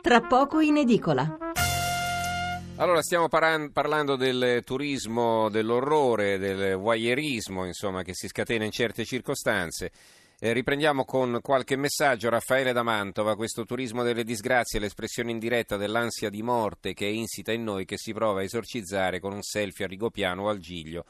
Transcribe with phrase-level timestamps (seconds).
[0.00, 1.36] tra poco in edicola.
[2.76, 9.04] Allora, stiamo paran- parlando del turismo dell'orrore, del voyeurismo, insomma, che si scatena in certe
[9.04, 9.90] circostanze.
[10.38, 12.30] Eh, riprendiamo con qualche messaggio.
[12.30, 17.52] Raffaele da Mantova, questo turismo delle disgrazie l'espressione indiretta dell'ansia di morte che è insita
[17.52, 21.04] in noi, che si prova a esorcizzare con un selfie a rigopiano o al giglio,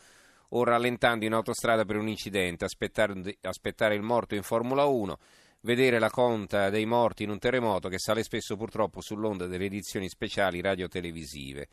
[0.48, 5.16] o rallentando in autostrada per un incidente, aspettare, aspettare il morto in Formula 1
[5.62, 10.08] vedere la conta dei morti in un terremoto che sale spesso purtroppo sull'onda delle edizioni
[10.08, 11.68] speciali radio-televisive.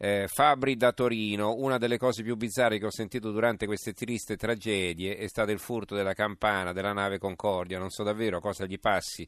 [0.00, 4.36] Eh, Fabri da Torino, una delle cose più bizzarre che ho sentito durante queste triste
[4.36, 7.80] tragedie è stato il furto della campana della nave Concordia.
[7.80, 9.26] Non so davvero cosa gli passi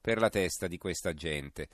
[0.00, 1.68] per la testa di questa gente.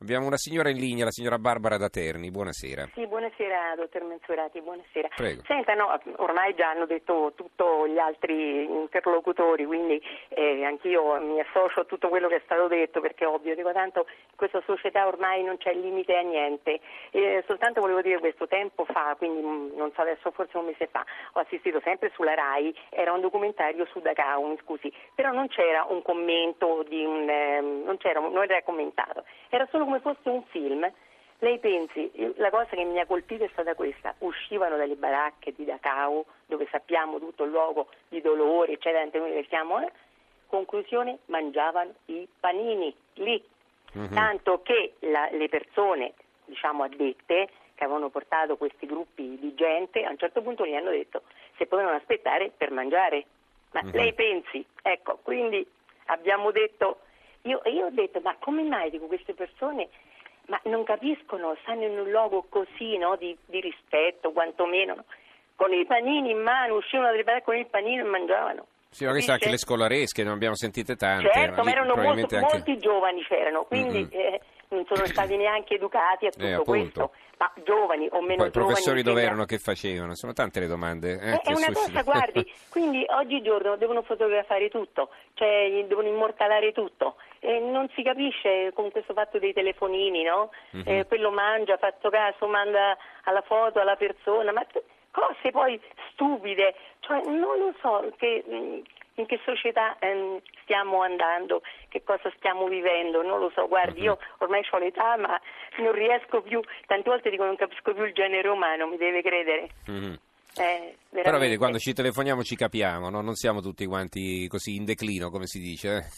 [0.00, 2.30] Abbiamo una signora in linea, la signora Barbara da Terni.
[2.30, 2.88] Buonasera.
[2.94, 5.08] Sì, buonasera, dottor Mensurati, buonasera.
[5.14, 5.42] Prego.
[5.46, 7.52] Senta, no, ormai già hanno detto tutti
[7.88, 13.00] gli altri interlocutori, quindi eh, anch'io mi associo a tutto quello che è stato detto,
[13.00, 16.80] perché è ovvio, dico tanto in questa società ormai non c'è limite a niente.
[17.10, 20.88] Eh, soltanto volevo dire questo, tempo fa, quindi mm, non so adesso, forse un mese
[20.88, 25.48] fa, ho assistito sempre sulla RAI, era un documentario su Dachau, mi scusi, però non
[25.48, 30.28] c'era un commento di un, eh, non, c'era, non era commentato, era solo come fosse
[30.28, 30.90] un film.
[31.38, 35.64] Lei pensi, la cosa che mi ha colpito è stata questa, uscivano dalle baracche di
[35.64, 39.92] Dachau, dove sappiamo tutto il luogo di dolore, eccetera, noi siamo, eh?
[40.46, 43.42] conclusione, mangiavano i panini lì,
[43.92, 44.14] uh-huh.
[44.14, 46.14] tanto che la, le persone,
[46.46, 50.90] diciamo, addette, che avevano portato questi gruppi di gente, a un certo punto gli hanno
[50.90, 51.22] detto
[51.56, 53.26] se potevano aspettare per mangiare.
[53.72, 53.90] Ma uh-huh.
[53.90, 55.66] lei pensi, ecco, quindi
[56.06, 57.00] abbiamo detto
[57.44, 59.88] io, io ho detto, ma come mai dico, queste persone
[60.46, 65.04] ma non capiscono, stanno in un luogo così no, di, di, rispetto, quantomeno, no?
[65.56, 68.66] con i panini in mano, uscivano dalle baracche con il panino e mangiavano.
[68.90, 71.30] Sì, ma che sa che le scolaresche non abbiamo sentite tante.
[71.32, 72.40] Certo, ma erano molto, anche...
[72.40, 74.40] molti giovani c'erano, quindi eh,
[74.74, 77.12] non sono stati neanche educati a tutto eh, questo.
[77.38, 78.50] Ma giovani o meno Poi, giovani.
[78.50, 80.14] I professori dove erano che facevano?
[80.14, 81.18] Sono tante le domande.
[81.18, 87.16] Eh, è una cosa, guardi, quindi oggigiorno devono fotografare tutto, cioè devono immortalare tutto.
[87.40, 90.50] E non si capisce con questo fatto dei telefonini, no?
[90.76, 90.86] Mm-hmm.
[90.86, 94.64] Eh, quello mangia, fatto caso, manda alla foto alla persona, ma
[95.10, 95.80] cose poi
[96.12, 98.44] stupide, cioè non lo so che,
[99.16, 104.06] in che società ehm, stiamo andando, che cosa stiamo vivendo, non lo so, guardi, uh-huh.
[104.06, 105.40] io ormai ho l'età ma
[105.78, 109.68] non riesco più, tante volte dico non capisco più il genere umano, mi deve credere.
[109.86, 110.18] Uh-huh.
[110.56, 113.20] Eh, Però vedi, quando ci telefoniamo ci capiamo, no?
[113.20, 116.10] non siamo tutti quanti così in declino, come si dice.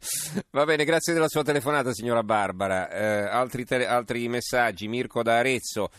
[0.50, 2.90] Va bene, grazie della sua telefonata, signora Barbara.
[2.90, 5.90] Eh, altri, te- altri messaggi, Mirko da Arezzo.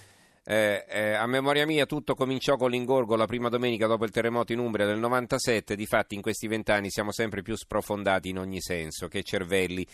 [0.47, 4.53] Eh, eh, a memoria mia tutto cominciò con l'ingorgo la prima domenica dopo il terremoto
[4.53, 9.07] in Umbria del 97, difatti in questi vent'anni siamo sempre più sprofondati in ogni senso,
[9.07, 9.87] che cervelli.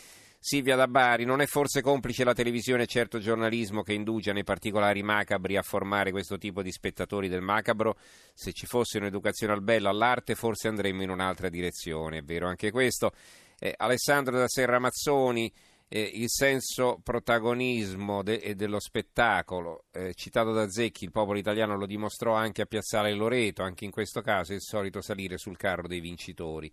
[0.44, 4.44] Silvia da Bari, non è forse complice la televisione e certo giornalismo che indugia nei
[4.44, 7.96] particolari macabri a formare questo tipo di spettatori del macabro?
[8.34, 12.72] Se ci fosse un'educazione al bello, all'arte, forse andremmo in un'altra direzione, è vero anche
[12.72, 13.12] questo.
[13.60, 15.54] Eh, Alessandro da Serramazzoni,
[15.94, 21.76] eh, il senso protagonismo de- e dello spettacolo, eh, citato da Zecchi, il popolo italiano
[21.76, 25.58] lo dimostrò anche a Piazzale Loreto, anche in questo caso è il solito salire sul
[25.58, 26.72] carro dei vincitori.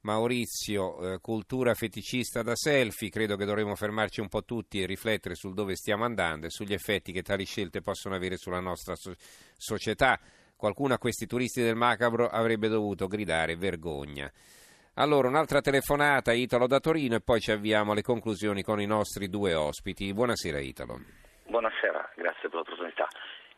[0.00, 5.36] Maurizio, eh, cultura feticista da selfie, credo che dovremmo fermarci un po' tutti e riflettere
[5.36, 9.14] sul dove stiamo andando e sugli effetti che tali scelte possono avere sulla nostra so-
[9.56, 10.18] società.
[10.56, 14.28] Qualcuno a questi turisti del macabro avrebbe dovuto gridare vergogna.
[15.00, 19.28] Allora, un'altra telefonata, Italo da Torino, e poi ci avviamo alle conclusioni con i nostri
[19.28, 20.12] due ospiti.
[20.12, 20.98] Buonasera, Italo.
[21.46, 23.06] Buonasera, grazie per l'opportunità.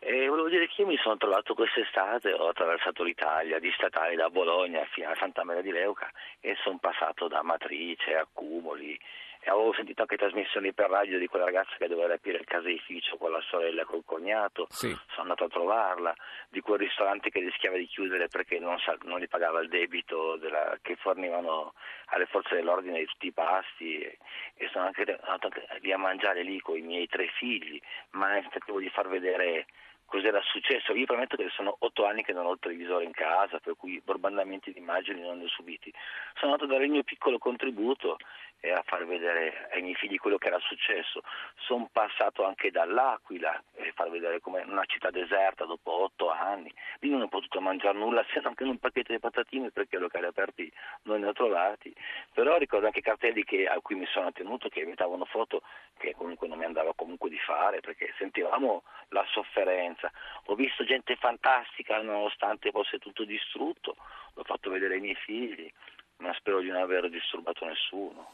[0.01, 4.29] E volevo dire che io mi sono trovato quest'estate, ho attraversato l'Italia, di statali da
[4.29, 9.01] Bologna fino a Santa Maria di Leuca e sono passato da Matrice, Accumoli,
[9.43, 13.17] e avevo sentito anche trasmissioni per radio di quella ragazza che doveva rapire il caseificio
[13.17, 14.89] con la sorella e col cognato, sì.
[15.09, 16.15] sono andato a trovarla,
[16.49, 20.37] di quel ristorante che rischiava di chiudere perché non, sa, non gli pagava il debito
[20.37, 21.73] della, che fornivano
[22.07, 24.19] alle forze dell'ordine tutti i pasti e,
[24.55, 25.49] e sono anche andato
[25.81, 29.67] lì a mangiare lì con i miei tre figli, ma tentativo di far vedere
[30.11, 30.93] cos'era successo.
[30.93, 34.03] Io premetto che sono otto anni che non ho il televisore in casa, per cui
[34.05, 35.93] bombardamenti di immagini non ne ho subiti.
[36.35, 38.19] Sono andato a dare il mio piccolo contributo
[38.61, 41.23] e a far vedere ai miei figli quello che era successo.
[41.57, 46.73] Sono passato anche dall'Aquila e far vedere come una città deserta dopo otto anni.
[47.01, 50.01] Lì non ho potuto mangiare nulla se non che un pacchetto di patatine perché i
[50.01, 50.71] locali aperti
[51.03, 51.95] non ne ho trovati.
[52.35, 55.63] Però ricordo anche cartelli che, a cui mi sono tenuto che evitavano foto
[55.99, 60.11] che comunque non mi andava comunque di fare perché sentivamo la sofferenza.
[60.47, 63.97] Ho visto gente fantastica nonostante fosse tutto distrutto,
[64.35, 65.73] l'ho fatto vedere ai miei figli
[66.21, 68.29] ma spero di non aver disturbato nessuno.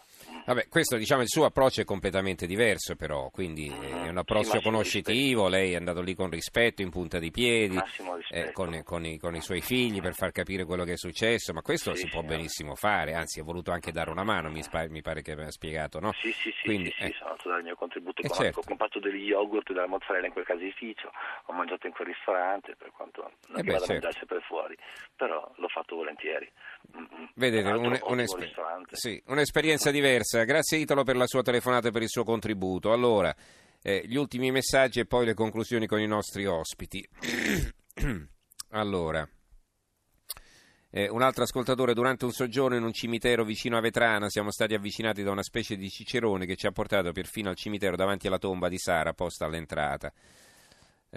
[0.44, 4.58] Vabbè, questo diciamo il suo approccio è completamente diverso però, quindi mm, è un approccio
[4.58, 7.78] sì, conoscitivo, lei è andato lì con rispetto, in punta di piedi,
[8.30, 11.52] eh, con, con, i, con, i, suoi figli per far capire quello che è successo,
[11.52, 14.62] ma questo sì, si può benissimo fare, anzi ha voluto anche dare una mano, mi,
[14.62, 16.12] spa, mi pare che abbia spiegato, no?
[16.12, 17.12] Sì, sì, sì, quindi, sì, eh.
[17.18, 18.60] sono andato dal mio contributo eh, economico, certo.
[18.60, 21.10] ho comprato degli yogurt e della mozzarella in quel caseificio,
[21.44, 23.84] ho mangiato in quel ristorante, per quanto non eh beh, vado certo.
[23.84, 24.76] a mangiare sempre fuori,
[25.14, 26.50] però l'ho fatto volentieri.
[27.34, 28.52] Vedete, un, un'esper-
[28.92, 30.44] sì, un'esperienza diversa.
[30.44, 32.92] Grazie Italo per la sua telefonata e per il suo contributo.
[32.92, 33.34] Allora,
[33.82, 37.06] eh, gli ultimi messaggi e poi le conclusioni con i nostri ospiti.
[38.70, 39.28] allora.
[40.90, 44.72] Eh, un altro ascoltatore, durante un soggiorno in un cimitero vicino a Vetrana siamo stati
[44.72, 48.38] avvicinati da una specie di cicerone che ci ha portato perfino al cimitero davanti alla
[48.38, 50.12] tomba di Sara posta all'entrata.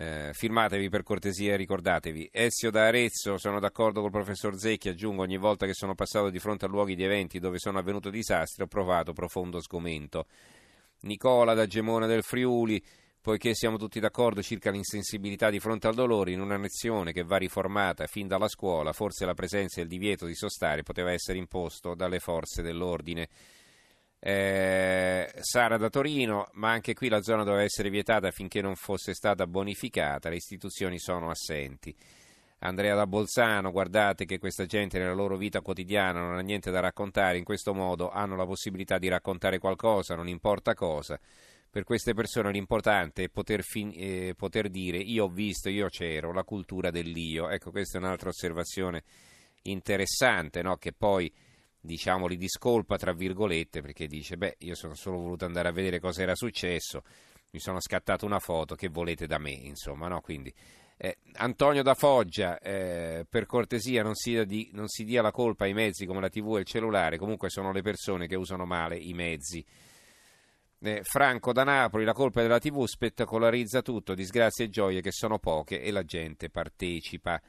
[0.02, 2.30] Eh, firmatevi per cortesia e ricordatevi.
[2.32, 6.40] Essio da Arezzo, sono d'accordo col professor Zecchi, aggiungo ogni volta che sono passato di
[6.40, 10.28] fronte a luoghi di eventi dove sono avvenuti disastri ho provato profondo sgomento.
[11.02, 12.82] Nicola da Gemona del Friuli,
[13.20, 17.36] poiché siamo tutti d'accordo circa l'insensibilità di fronte al dolore in una nazione che va
[17.36, 21.94] riformata fin dalla scuola, forse la presenza e il divieto di sostare poteva essere imposto
[21.94, 23.28] dalle forze dell'ordine
[24.20, 29.14] eh, Sara da Torino, ma anche qui la zona doveva essere vietata finché non fosse
[29.14, 31.96] stata bonificata, le istituzioni sono assenti.
[32.62, 36.82] Andrea da Bolzano, guardate che questa gente nella loro vita quotidiana non ha niente da
[36.82, 41.18] raccontare, in questo modo hanno la possibilità di raccontare qualcosa, non importa cosa.
[41.72, 46.34] Per queste persone l'importante è poter, fin- eh, poter dire io ho visto, io c'ero,
[46.34, 47.48] la cultura dell'io.
[47.48, 49.04] Ecco, questa è un'altra osservazione
[49.64, 50.76] interessante, no?
[50.76, 51.32] che poi
[51.82, 56.00] diciamo, li discolpa, tra virgolette, perché dice, beh, io sono solo voluto andare a vedere
[56.00, 57.04] cosa era successo,
[57.52, 60.22] mi sono scattato una foto, che volete da me, insomma, no?
[60.22, 60.54] Quindi,
[60.98, 65.64] eh, Antonio da Foggia, eh, per cortesia non si, di, non si, dia la colpa
[65.64, 68.98] ai mezzi come la tv e il cellulare, comunque sono le persone che usano male
[68.98, 69.66] i mezzi.
[70.82, 75.40] Eh, Franco da Napoli, la colpa della tv spettacolarizza tutto, disgrazie e gioie che sono
[75.40, 77.42] poche e la gente partecipa.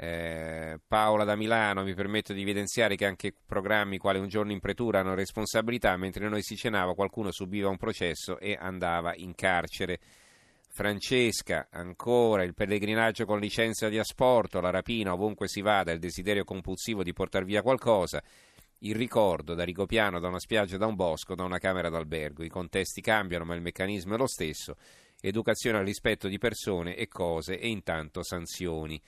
[0.00, 4.60] Eh, Paola da Milano mi permetto di evidenziare che anche programmi quali Un giorno in
[4.60, 9.98] pretura hanno responsabilità, mentre noi si cenava qualcuno subiva un processo e andava in carcere.
[10.68, 16.44] Francesca, ancora il pellegrinaggio con licenza di asporto, la rapina ovunque si vada, il desiderio
[16.44, 18.22] compulsivo di portare via qualcosa,
[18.82, 22.44] il ricordo da Rigopiano, da una spiaggia, da un bosco, da una camera d'albergo.
[22.44, 24.76] I contesti cambiano, ma il meccanismo è lo stesso.
[25.20, 29.02] Educazione al rispetto di persone e cose e intanto sanzioni.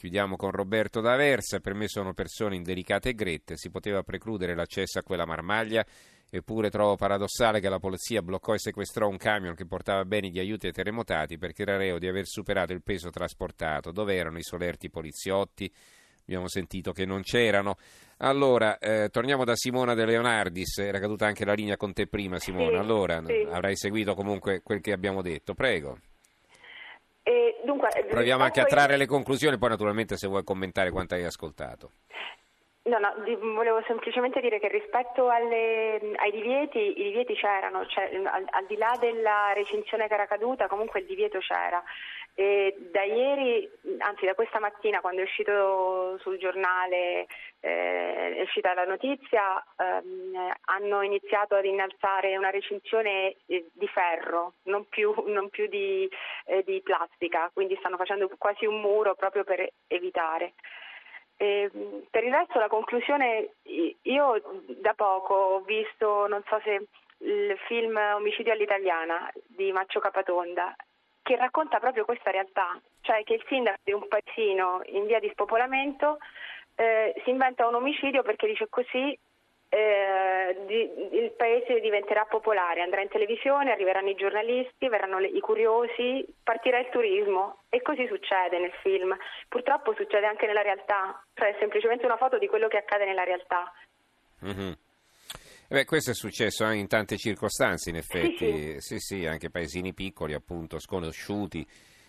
[0.00, 4.98] Chiudiamo con Roberto D'Aversa, per me sono persone indelicate e grette, si poteva precludere l'accesso
[4.98, 5.84] a quella marmaglia,
[6.30, 10.38] eppure trovo paradossale che la polizia bloccò e sequestrò un camion che portava beni di
[10.38, 13.92] aiuti ai terremotati perché era reo di aver superato il peso trasportato.
[13.92, 15.70] Dove erano i solerti poliziotti?
[16.22, 17.76] Abbiamo sentito che non c'erano.
[18.20, 22.38] Allora, eh, torniamo da Simona De Leonardis, era caduta anche la linea con te prima
[22.38, 23.46] Simona, allora sì.
[23.50, 25.98] avrai seguito comunque quel che abbiamo detto, prego.
[27.30, 31.22] E dunque, Proviamo anche a trarre le conclusioni, poi naturalmente se vuoi commentare quanto hai
[31.22, 31.92] ascoltato.
[32.82, 33.12] No, no,
[33.54, 38.76] volevo semplicemente dire che rispetto alle, ai divieti, i divieti c'erano, cioè, al, al, di
[38.76, 41.80] là della recinzione che era caduta, comunque il divieto c'era.
[42.40, 47.26] E da ieri, anzi da questa mattina, quando è uscito sul giornale,
[47.60, 54.54] eh, è uscita la notizia, ehm, hanno iniziato ad innalzare una recinzione eh, di ferro,
[54.62, 56.08] non più, non più di,
[56.46, 60.54] eh, di plastica, quindi stanno facendo quasi un muro proprio per evitare.
[61.36, 61.70] E,
[62.10, 64.42] per il resto la conclusione, io
[64.78, 66.86] da poco ho visto, non so se
[67.18, 70.74] il film Omicidio all'italiana di Maccio Capatonda,
[71.30, 75.30] che racconta proprio questa realtà, cioè che il sindaco di un paesino in via di
[75.30, 76.18] spopolamento
[76.74, 79.16] eh, si inventa un omicidio perché dice così
[79.68, 80.90] eh, di,
[81.22, 86.80] il paese diventerà popolare, andrà in televisione, arriveranno i giornalisti, verranno le, i curiosi, partirà
[86.80, 89.16] il turismo e così succede nel film.
[89.48, 93.22] Purtroppo succede anche nella realtà, cioè è semplicemente una foto di quello che accade nella
[93.22, 93.72] realtà.
[94.44, 94.72] Mm-hmm.
[95.72, 100.34] Beh, questo è successo in tante circostanze, in effetti, sì, sì, sì anche paesini piccoli,
[100.34, 101.64] appunto, sconosciuti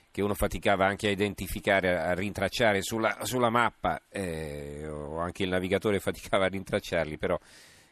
[0.09, 5.49] che uno faticava anche a identificare, a rintracciare sulla, sulla mappa, eh, o anche il
[5.49, 7.37] navigatore faticava a rintracciarli, però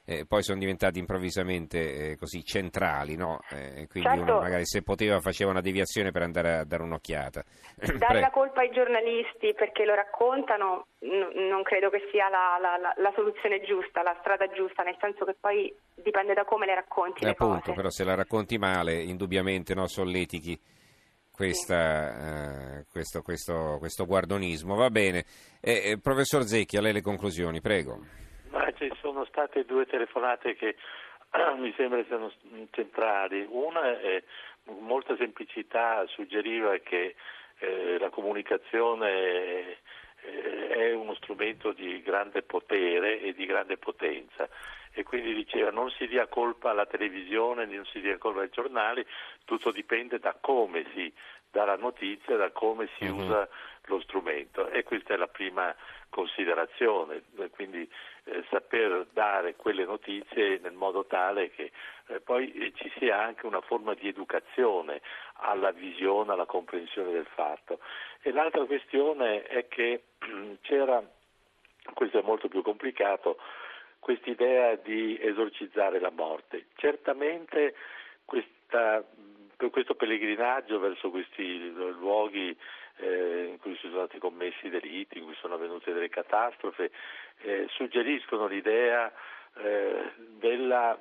[0.10, 1.78] eh, poi sono diventati improvvisamente
[2.12, 3.42] eh, così centrali, no?
[3.51, 4.24] Eh, quindi certo.
[4.24, 7.44] uno magari se poteva faceva una deviazione per andare a dare un'occhiata.
[7.96, 12.78] Dare la colpa ai giornalisti perché lo raccontano n- non credo che sia la, la,
[12.78, 16.74] la, la, soluzione giusta, la strada giusta, nel senso che poi dipende da come le
[16.74, 17.24] racconti.
[17.24, 17.74] Le appunto, cose.
[17.74, 20.60] però se la racconti male, indubbiamente no, solletichi
[21.30, 24.74] questa, eh, questo, questo, questo, guardonismo.
[24.74, 25.24] Va bene.
[25.62, 28.28] Eh, eh, professor Zecchi, a lei le conclusioni, prego.
[28.51, 30.75] Ma ci sono state due telefonate che
[31.58, 32.32] mi sembra siano
[32.72, 33.46] centrali.
[33.50, 34.24] Una è
[34.79, 37.15] molta semplicità suggeriva che
[37.60, 39.77] eh, la comunicazione
[40.22, 44.48] eh, è uno strumento di grande potere e di grande potenza
[44.91, 49.06] e quindi diceva non si dia colpa alla televisione, non si dia colpa ai giornali,
[49.46, 51.13] tutto dipende da come si
[51.51, 53.24] dà la notizia, da come si uh-huh.
[53.24, 53.50] usa
[53.86, 55.75] lo strumento e questa è la prima
[56.10, 57.89] considerazione, quindi
[58.25, 61.72] eh, saper dare quelle notizie nel modo tale che
[62.08, 65.01] eh, poi eh, ci sia anche una forma di educazione
[65.34, 67.79] alla visione, alla comprensione del fatto.
[68.22, 70.03] E l'altra questione è che
[70.62, 71.01] c'era,
[71.94, 73.39] questo è molto più complicato,
[74.00, 76.68] quest'idea di esorcizzare la morte.
[76.75, 77.75] Certamente
[78.25, 79.03] questa,
[79.70, 82.56] questo pellegrinaggio verso questi luoghi
[82.98, 86.92] eh, in cui sono stati commessi delitti, in cui sono avvenute delle catastrofe,
[87.42, 89.12] eh, suggeriscono l'idea
[89.58, 90.98] eh, della,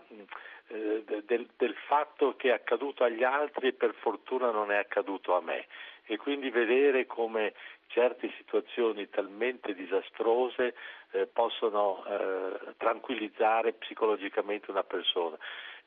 [0.69, 5.37] eh, del, del, fatto che è accaduto agli altri e per fortuna non è accaduto
[5.37, 5.67] a me
[6.07, 7.53] e quindi vedere come
[7.88, 10.75] certe situazioni talmente disastrose
[11.11, 15.37] eh, possono eh, tranquillizzare psicologicamente una persona.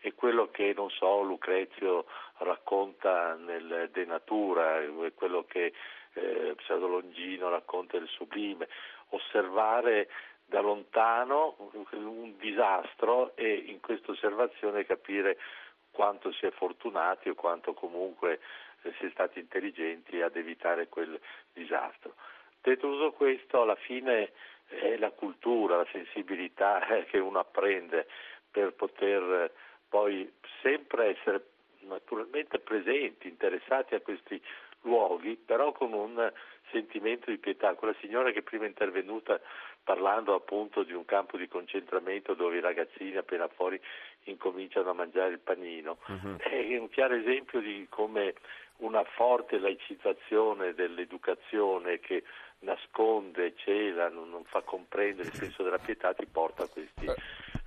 [0.01, 2.05] È quello che, non so, Lucrezio
[2.37, 5.73] racconta nel De Natura, è quello che
[6.13, 7.03] eh, Pseudo
[7.49, 8.67] racconta del sublime,
[9.09, 10.09] osservare
[10.45, 11.55] da lontano
[11.91, 15.37] un disastro e in questa osservazione capire
[15.91, 18.39] quanto si è fortunati o quanto comunque
[18.81, 21.19] eh, si è stati intelligenti ad evitare quel
[21.53, 22.15] disastro.
[22.59, 24.31] Detto questo, alla fine
[24.65, 28.07] è la cultura, la sensibilità eh, che uno apprende
[28.49, 29.51] per poter
[29.91, 30.31] poi
[30.61, 31.43] sempre essere
[31.81, 34.41] naturalmente presenti, interessati a questi
[34.83, 36.31] luoghi, però con un
[36.71, 37.73] sentimento di pietà.
[37.73, 39.37] Quella signora che prima è intervenuta
[39.83, 43.79] parlando appunto di un campo di concentramento dove i ragazzini appena fuori
[44.25, 46.37] incominciano a mangiare il panino, uh-huh.
[46.37, 48.35] è un chiaro esempio di come
[48.77, 52.23] una forte laicizzazione dell'educazione che
[52.61, 57.05] nasconde, cela, non, non fa comprendere il senso della pietà ti porta a questi...
[57.05, 57.15] Eh,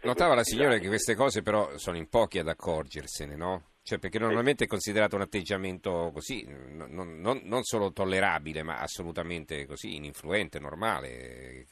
[0.02, 3.72] notava la signora che queste cose però sono in pochi ad accorgersene, no?
[3.82, 9.66] Cioè, perché normalmente è considerato un atteggiamento così, non, non, non, solo tollerabile, ma assolutamente
[9.66, 11.66] così, ininfluente, normale.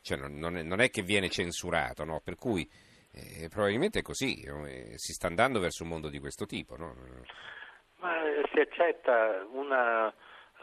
[0.00, 2.22] Cioè, non, è, non, è, che viene censurato, no?
[2.24, 2.66] Per cui
[3.12, 6.94] eh, probabilmente è così, eh, si sta andando verso un mondo di questo tipo, no?
[7.96, 10.10] Ma eh, si accetta una,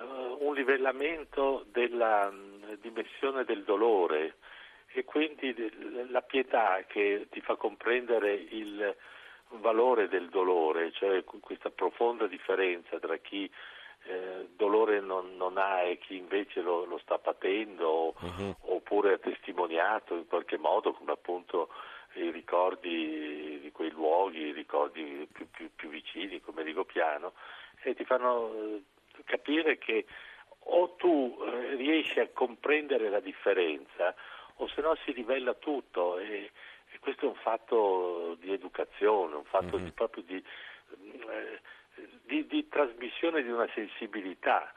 [0.03, 4.35] un livellamento della um, dimensione del dolore
[4.87, 5.53] e quindi
[6.09, 8.95] la pietà che ti fa comprendere il
[9.59, 13.49] valore del dolore, cioè questa profonda differenza tra chi
[14.07, 18.55] eh, dolore non, non, ha e chi invece lo, lo sta patendo uh-huh.
[18.61, 21.69] oppure ha testimoniato in qualche modo come appunto
[22.13, 27.33] i ricordi di quei luoghi, i ricordi più, più, più vicini come Rigopiano
[27.83, 28.83] e ti fanno eh,
[29.23, 30.05] capire che
[30.67, 34.15] o tu eh, riesci a comprendere la differenza
[34.55, 36.51] o se no si rivela tutto e,
[36.99, 39.85] questo è un fatto di educazione, un fatto mm-hmm.
[39.85, 40.43] di, proprio di,
[41.01, 41.59] eh,
[42.23, 44.73] di, di, trasmissione di una sensibilità.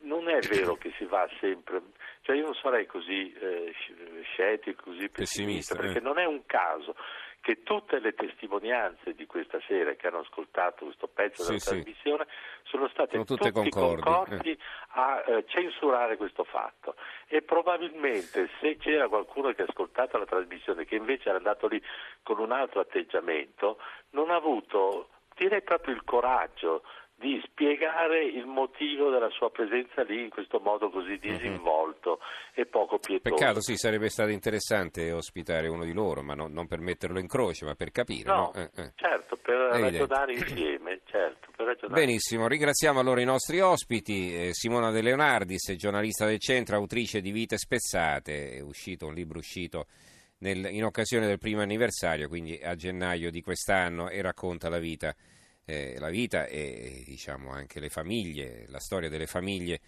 [0.00, 1.82] Non è vero che si va sempre,
[2.20, 3.74] cioè io non sarei così eh,
[4.22, 6.00] scettico, così pessimista, pessimista perché eh.
[6.02, 6.94] non è un caso
[7.48, 11.68] che tutte le testimonianze di questa sera che hanno ascoltato questo pezzo sì, della sì.
[11.70, 12.26] trasmissione
[12.64, 14.58] sono state sono tutte tutti concordi, concordi eh.
[14.88, 16.94] a eh, censurare questo fatto
[17.26, 21.82] e probabilmente se c'era qualcuno che ha ascoltato la trasmissione che invece era andato lì
[22.22, 23.78] con un altro atteggiamento
[24.10, 26.82] non ha avuto direi proprio il coraggio
[27.18, 31.18] di spiegare il motivo della sua presenza lì in questo modo così mhm.
[31.18, 32.52] disinvolto mm-hmm.
[32.54, 33.34] e poco pietoso.
[33.34, 37.26] Peccato, sì, sarebbe stato interessante ospitare uno di loro, ma no, non per metterlo in
[37.26, 38.30] croce, ma per capire.
[38.30, 38.54] No, no?
[38.54, 38.92] Eh, eh.
[38.94, 42.00] certo, per ragionare insieme, certo, per ragionare.
[42.00, 47.32] Benissimo, ringraziamo allora i nostri ospiti, eh, Simona De Leonardis, giornalista del centro, autrice di
[47.32, 49.86] Vite Spezzate, è uscito un libro uscito
[50.38, 55.12] nel, in occasione del primo anniversario, quindi a gennaio di quest'anno, e racconta la vita
[55.68, 59.80] eh, la vita e diciamo anche le famiglie, la storia delle famiglie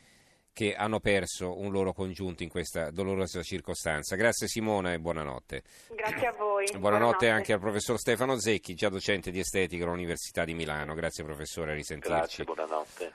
[0.53, 4.15] che hanno perso un loro congiunto in questa dolorosa circostanza.
[4.15, 5.63] Grazie Simona e buonanotte.
[5.97, 6.67] Grazie a voi.
[6.77, 7.29] Buonanotte, buonanotte.
[7.31, 10.93] anche al professor Stefano Zecchi, già docente di estetica all'Università di Milano.
[10.93, 12.15] Grazie professore, a risentirci.
[12.15, 13.13] Grazie, buonanotte.